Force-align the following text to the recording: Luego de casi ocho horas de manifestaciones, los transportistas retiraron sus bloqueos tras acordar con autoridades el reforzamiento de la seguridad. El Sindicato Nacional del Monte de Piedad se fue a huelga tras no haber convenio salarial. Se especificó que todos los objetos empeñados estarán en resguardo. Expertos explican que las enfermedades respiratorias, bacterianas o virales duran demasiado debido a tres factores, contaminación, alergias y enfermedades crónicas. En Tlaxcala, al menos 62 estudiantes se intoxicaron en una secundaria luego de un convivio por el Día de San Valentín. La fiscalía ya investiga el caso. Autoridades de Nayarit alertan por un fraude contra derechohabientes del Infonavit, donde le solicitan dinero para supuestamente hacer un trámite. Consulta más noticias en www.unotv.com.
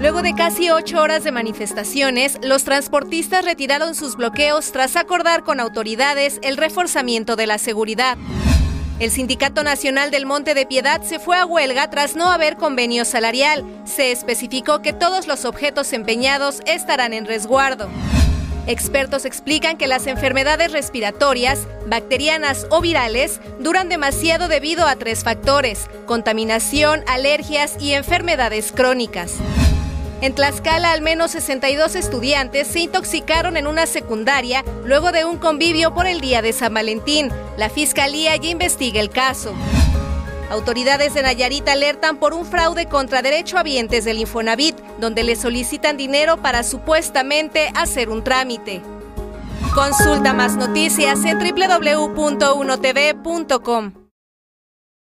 Luego 0.00 0.22
de 0.22 0.32
casi 0.34 0.70
ocho 0.70 1.00
horas 1.00 1.24
de 1.24 1.32
manifestaciones, 1.32 2.38
los 2.42 2.62
transportistas 2.62 3.44
retiraron 3.44 3.96
sus 3.96 4.14
bloqueos 4.14 4.70
tras 4.70 4.94
acordar 4.94 5.42
con 5.42 5.58
autoridades 5.58 6.38
el 6.42 6.56
reforzamiento 6.56 7.34
de 7.34 7.48
la 7.48 7.58
seguridad. 7.58 8.16
El 9.00 9.10
Sindicato 9.10 9.64
Nacional 9.64 10.12
del 10.12 10.24
Monte 10.24 10.54
de 10.54 10.66
Piedad 10.66 11.02
se 11.02 11.18
fue 11.18 11.36
a 11.36 11.44
huelga 11.44 11.90
tras 11.90 12.14
no 12.14 12.30
haber 12.30 12.56
convenio 12.56 13.04
salarial. 13.04 13.64
Se 13.84 14.12
especificó 14.12 14.82
que 14.82 14.92
todos 14.92 15.26
los 15.26 15.44
objetos 15.44 15.92
empeñados 15.92 16.60
estarán 16.64 17.12
en 17.12 17.26
resguardo. 17.26 17.88
Expertos 18.68 19.24
explican 19.24 19.76
que 19.76 19.88
las 19.88 20.06
enfermedades 20.06 20.70
respiratorias, 20.70 21.66
bacterianas 21.86 22.66
o 22.70 22.80
virales 22.80 23.40
duran 23.58 23.88
demasiado 23.88 24.46
debido 24.46 24.86
a 24.86 24.94
tres 24.94 25.24
factores, 25.24 25.88
contaminación, 26.06 27.02
alergias 27.08 27.76
y 27.80 27.94
enfermedades 27.94 28.70
crónicas. 28.70 29.32
En 30.20 30.34
Tlaxcala, 30.34 30.92
al 30.92 31.00
menos 31.00 31.30
62 31.30 31.94
estudiantes 31.94 32.66
se 32.66 32.80
intoxicaron 32.80 33.56
en 33.56 33.68
una 33.68 33.86
secundaria 33.86 34.64
luego 34.84 35.12
de 35.12 35.24
un 35.24 35.38
convivio 35.38 35.94
por 35.94 36.08
el 36.08 36.20
Día 36.20 36.42
de 36.42 36.52
San 36.52 36.74
Valentín. 36.74 37.30
La 37.56 37.70
fiscalía 37.70 38.34
ya 38.36 38.48
investiga 38.48 39.00
el 39.00 39.10
caso. 39.10 39.54
Autoridades 40.50 41.14
de 41.14 41.22
Nayarit 41.22 41.68
alertan 41.68 42.16
por 42.16 42.34
un 42.34 42.44
fraude 42.44 42.86
contra 42.86 43.22
derechohabientes 43.22 44.04
del 44.04 44.18
Infonavit, 44.18 44.76
donde 44.98 45.22
le 45.22 45.36
solicitan 45.36 45.96
dinero 45.96 46.38
para 46.38 46.64
supuestamente 46.64 47.70
hacer 47.74 48.08
un 48.08 48.24
trámite. 48.24 48.82
Consulta 49.74 50.32
más 50.32 50.56
noticias 50.56 51.24
en 51.24 51.38
www.unotv.com. 51.38 52.38